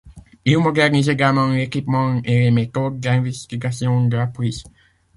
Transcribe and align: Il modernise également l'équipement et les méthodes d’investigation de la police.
Il 0.45 0.57
modernise 0.57 1.09
également 1.09 1.47
l'équipement 1.49 2.19
et 2.23 2.39
les 2.39 2.49
méthodes 2.49 2.99
d’investigation 2.99 4.07
de 4.07 4.17
la 4.17 4.25
police. 4.25 4.63